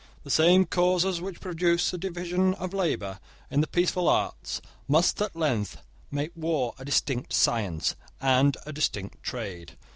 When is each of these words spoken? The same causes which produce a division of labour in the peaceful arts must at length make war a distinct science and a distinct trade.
The 0.23 0.31
same 0.31 0.65
causes 0.65 1.21
which 1.21 1.39
produce 1.41 1.93
a 1.93 1.97
division 1.99 2.55
of 2.55 2.73
labour 2.73 3.19
in 3.51 3.61
the 3.61 3.67
peaceful 3.67 4.09
arts 4.09 4.59
must 4.87 5.21
at 5.21 5.35
length 5.35 5.77
make 6.09 6.31
war 6.35 6.73
a 6.79 6.85
distinct 6.85 7.33
science 7.33 7.95
and 8.19 8.57
a 8.65 8.73
distinct 8.73 9.21
trade. 9.21 9.77